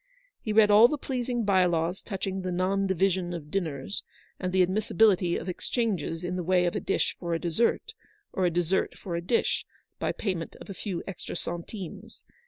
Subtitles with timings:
[0.41, 4.01] He read all the pleasing by laws touching the non division of dinners,
[4.39, 7.93] and the admissibility of exchanges in the way of a dish for a dessert,
[8.33, 9.63] or a dessert for a dish,
[9.99, 12.23] by payment of a few extra centimes.